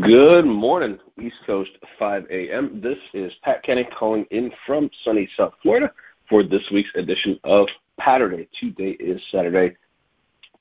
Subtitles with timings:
[0.00, 2.80] Good morning, East Coast 5 a.m.
[2.80, 5.92] This is Pat Kenny calling in from sunny South Florida
[6.28, 7.68] for this week's edition of
[7.98, 8.48] Patterday.
[8.58, 9.76] Today is Saturday,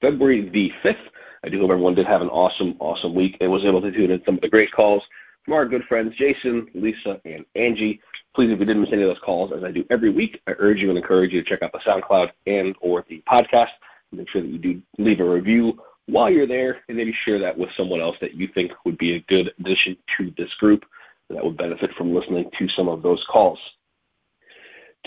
[0.01, 0.97] February the 5th.
[1.43, 4.11] I do hope everyone did have an awesome, awesome week and was able to tune
[4.11, 5.03] in some of the great calls
[5.45, 8.01] from our good friends Jason, Lisa, and Angie.
[8.33, 10.53] Please, if you didn't miss any of those calls, as I do every week, I
[10.57, 13.69] urge you and encourage you to check out the SoundCloud and or the podcast.
[14.11, 17.57] Make sure that you do leave a review while you're there and maybe share that
[17.57, 20.85] with someone else that you think would be a good addition to this group
[21.29, 23.59] that would benefit from listening to some of those calls.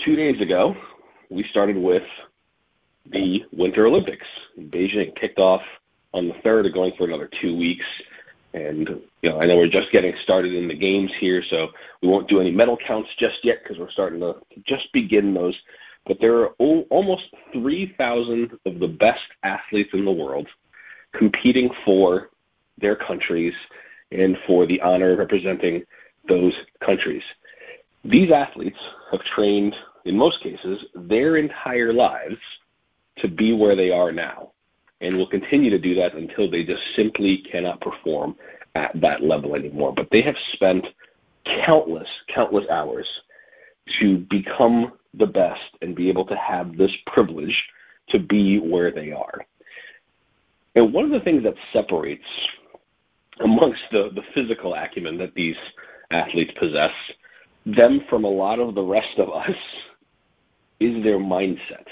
[0.05, 0.75] Two days ago,
[1.29, 2.03] we started with
[3.05, 4.27] the Winter Olympics.
[4.59, 5.63] Beijing kicked off
[6.13, 7.85] on the third, and going for another two weeks.
[8.53, 11.69] And you know, I know we're just getting started in the games here, so
[12.01, 15.57] we won't do any medal counts just yet because we're starting to just begin those.
[16.05, 16.47] But there are
[16.89, 20.47] almost 3,000 of the best athletes in the world
[21.13, 22.29] competing for
[22.77, 23.53] their countries
[24.11, 25.83] and for the honor of representing
[26.27, 27.23] those countries.
[28.03, 28.79] These athletes
[29.11, 32.37] have trained, in most cases, their entire lives
[33.17, 34.51] to be where they are now
[34.99, 38.35] and will continue to do that until they just simply cannot perform
[38.75, 39.93] at that level anymore.
[39.93, 40.85] But they have spent
[41.43, 43.07] countless, countless hours
[43.99, 47.67] to become the best and be able to have this privilege
[48.07, 49.45] to be where they are.
[50.75, 52.25] And one of the things that separates
[53.39, 55.55] amongst the, the physical acumen that these
[56.11, 56.91] athletes possess
[57.65, 59.55] them from a lot of the rest of us
[60.79, 61.85] is their mindset.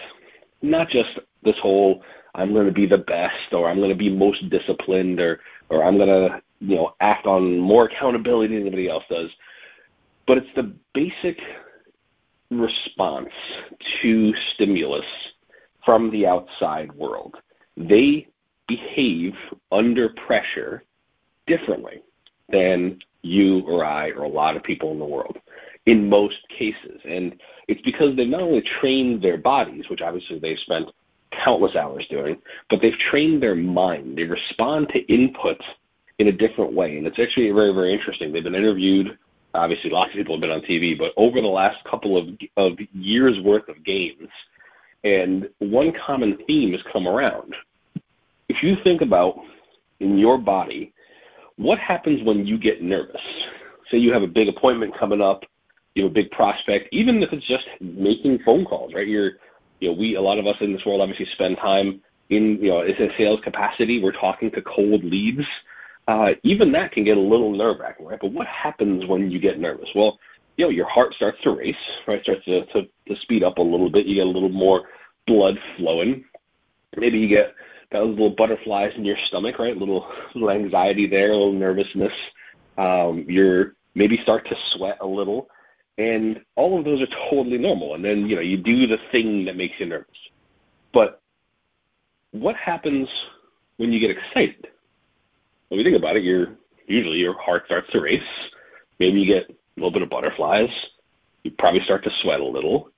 [0.62, 2.04] Not just this whole
[2.36, 5.84] I'm going to be the best or I'm going to be most disciplined or or
[5.84, 9.30] I'm going to, you know, act on more accountability than anybody else does.
[10.26, 11.40] But it's the basic
[12.50, 13.30] response
[14.02, 15.06] to stimulus
[15.86, 17.36] from the outside world.
[17.78, 18.28] They
[18.70, 19.36] behave
[19.72, 20.84] under pressure
[21.48, 22.02] differently
[22.48, 25.38] than you or I or a lot of people in the world
[25.86, 27.02] in most cases.
[27.04, 30.90] And it's because they've not only trained their bodies, which obviously they've spent
[31.32, 32.38] countless hours doing,
[32.70, 34.18] but they've trained their mind.
[34.18, 35.62] They respond to input
[36.20, 36.98] in a different way.
[36.98, 38.32] And it's actually very, very interesting.
[38.32, 39.18] They've been interviewed.
[39.54, 42.78] Obviously, lots of people have been on TV, but over the last couple of, of
[42.94, 44.30] years worth of games,
[45.04, 47.56] and one common theme has come around,
[48.50, 49.40] if you think about
[50.00, 50.94] in your body,
[51.56, 53.22] what happens when you get nervous?
[53.90, 55.46] Say you have a big appointment coming up,
[55.96, 59.08] you have a big prospect, even if it's just making phone calls, right?
[59.08, 59.34] You're,
[59.80, 62.70] you know, we a lot of us in this world obviously spend time in, you
[62.70, 64.02] know, it's a sales capacity.
[64.02, 65.46] We're talking to cold leads.
[66.08, 68.20] Uh, even that can get a little nerve wracking, right?
[68.20, 69.90] But what happens when you get nervous?
[69.94, 70.20] Well,
[70.58, 71.76] you know, your heart starts to race,
[72.08, 72.22] right?
[72.24, 74.06] Starts to, to, to speed up a little bit.
[74.06, 74.90] You get a little more
[75.28, 76.26] blood flowing.
[76.98, 77.54] Maybe you get
[77.92, 79.76] got little butterflies in your stomach, right?
[79.76, 82.14] A little, little anxiety there, a little nervousness.
[82.78, 85.50] Um, you're maybe start to sweat a little,
[85.98, 87.96] and all of those are totally normal.
[87.96, 90.18] And then you know you do the thing that makes you nervous.
[90.94, 91.22] But
[92.32, 93.10] what happens
[93.78, 94.68] when you get excited?
[95.68, 96.50] When you think about it, you're
[96.88, 98.22] usually your heart starts to race.
[99.00, 100.70] Maybe you get a little bit of butterflies.
[101.44, 102.92] You probably start to sweat a little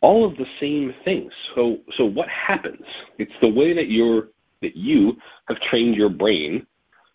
[0.00, 1.32] all of the same things.
[1.54, 2.84] So so what happens?
[3.18, 4.28] It's the way that you're
[4.60, 5.16] that you
[5.48, 6.66] have trained your brain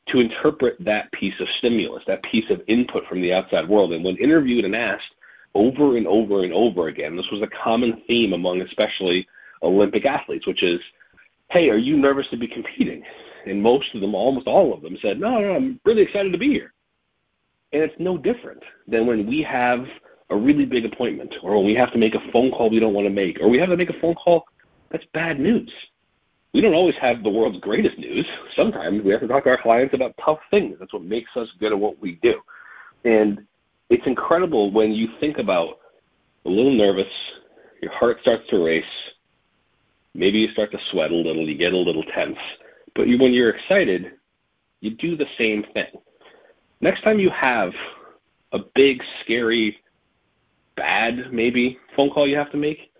[0.07, 3.93] to interpret that piece of stimulus, that piece of input from the outside world.
[3.93, 5.13] And when interviewed and asked
[5.55, 9.27] over and over and over again, this was a common theme among especially
[9.61, 10.79] Olympic athletes, which is,
[11.51, 13.03] hey, are you nervous to be competing?
[13.45, 16.37] And most of them, almost all of them, said, no, no, I'm really excited to
[16.37, 16.73] be here.
[17.71, 19.85] And it's no different than when we have
[20.33, 22.93] a really big appointment, or when we have to make a phone call we don't
[22.93, 24.45] want to make, or we have to make a phone call
[24.89, 25.71] that's bad news.
[26.53, 28.27] We don't always have the world's greatest news.
[28.55, 30.77] Sometimes we have to talk to our clients about tough things.
[30.79, 32.41] That's what makes us good at what we do.
[33.05, 33.45] And
[33.89, 35.79] it's incredible when you think about
[36.45, 37.11] a little nervous,
[37.81, 38.85] your heart starts to race,
[40.13, 42.37] maybe you start to sweat a little, you get a little tense.
[42.95, 44.13] But you, when you're excited,
[44.79, 45.91] you do the same thing.
[46.81, 47.73] Next time you have
[48.51, 49.82] a big, scary
[50.75, 52.91] bad maybe phone call you have to make,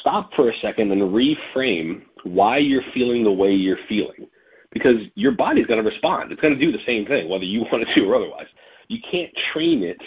[0.00, 4.26] stop for a second and reframe why you're feeling the way you're feeling.
[4.70, 6.30] Because your body's going to respond.
[6.30, 8.48] It's going to do the same thing, whether you want it to or otherwise.
[8.88, 10.00] You can't train it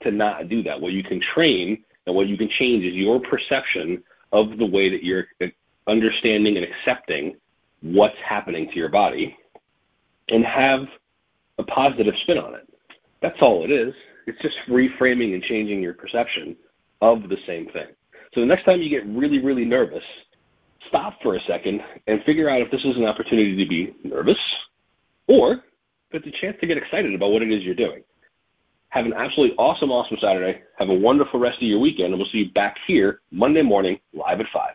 [0.00, 0.80] to not do that.
[0.80, 4.02] What you can train and what you can change is your perception
[4.32, 5.46] of the way that you're uh,
[5.86, 7.36] understanding and accepting
[7.80, 9.36] what's happening to your body
[10.30, 10.88] and have
[11.58, 12.68] a positive spin on it.
[13.20, 13.94] That's all it is.
[14.28, 16.56] It's just reframing and changing your perception
[17.00, 17.88] of the same thing.
[18.34, 20.04] So the next time you get really, really nervous,
[20.86, 24.38] stop for a second and figure out if this is an opportunity to be nervous
[25.26, 25.62] or
[26.10, 28.02] but it's a chance to get excited about what it is you're doing.
[28.90, 30.62] Have an absolutely awesome, awesome Saturday.
[30.78, 34.00] Have a wonderful rest of your weekend, and we'll see you back here Monday morning
[34.14, 34.70] live at 5.